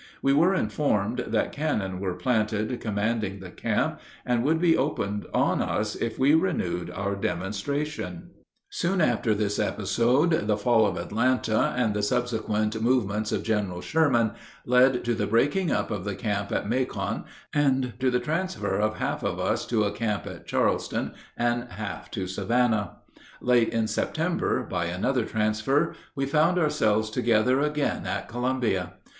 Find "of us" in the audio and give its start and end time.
19.21-19.67